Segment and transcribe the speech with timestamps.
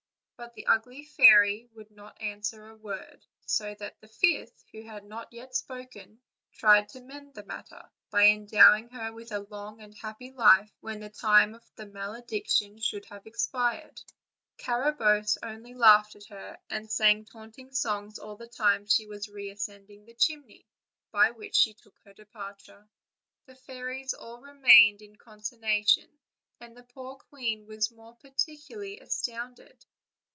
[0.37, 5.03] But the ugly fairy would not answer a word so that the fifth, who had
[5.03, 6.19] not yet spoken,
[6.51, 10.99] tried to mend the matter, by endowing her with a long and happy life when
[10.99, 14.01] the time of the malediction should have expired.
[14.57, 20.05] Carabosse only laughed at her, and sang taunting songs all the time she was reascending
[20.05, 20.65] the chimney,
[21.11, 22.89] by which she took her departure.
[23.45, 26.09] The fairies all remained in consterna tion,
[26.59, 29.85] and the poor queen was more particularly astounded.